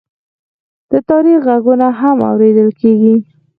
[0.91, 3.15] د تاریخ غږونه هم اورېدل کېږي.